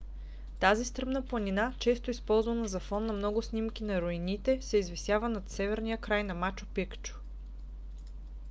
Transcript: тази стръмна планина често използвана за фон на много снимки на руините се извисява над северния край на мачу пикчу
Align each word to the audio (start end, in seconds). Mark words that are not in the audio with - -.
тази 0.59 0.85
стръмна 0.85 1.21
планина 1.25 1.73
често 1.79 2.11
използвана 2.11 2.67
за 2.67 2.79
фон 2.79 3.05
на 3.05 3.13
много 3.13 3.41
снимки 3.41 3.83
на 3.83 4.01
руините 4.01 4.61
се 4.61 4.77
извисява 4.77 5.29
над 5.29 5.49
северния 5.49 5.97
край 5.97 6.23
на 6.23 6.33
мачу 6.33 6.65
пикчу 6.73 7.15